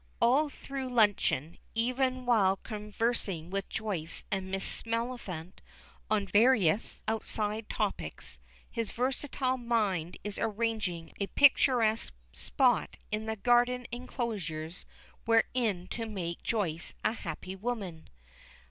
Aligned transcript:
All 0.19 0.49
through 0.49 0.89
luncheon, 0.89 1.59
even 1.75 2.25
while 2.25 2.55
conversing 2.55 3.51
with 3.51 3.69
Joyce 3.69 4.23
and 4.31 4.49
Miss 4.49 4.81
Maliphant 4.81 5.61
on 6.09 6.25
various 6.25 7.03
outside 7.07 7.69
topics, 7.69 8.39
his 8.67 8.89
versatile 8.89 9.57
mind 9.59 10.17
is 10.23 10.39
arranging 10.39 11.13
a 11.19 11.27
picturesque 11.27 12.13
spot 12.33 12.97
in 13.11 13.27
the 13.27 13.35
garden 13.35 13.85
enclosures 13.91 14.87
wherein 15.25 15.85
to 15.89 16.07
make 16.07 16.41
Joyce 16.41 16.95
a 17.05 17.11
happy 17.13 17.55
woman! 17.55 18.09